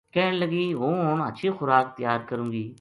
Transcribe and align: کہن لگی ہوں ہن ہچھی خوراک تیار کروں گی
کہن 0.13 0.33
لگی 0.41 0.65
ہوں 0.79 0.95
ہن 1.07 1.17
ہچھی 1.27 1.49
خوراک 1.57 1.85
تیار 1.97 2.19
کروں 2.29 2.47
گی 2.53 2.65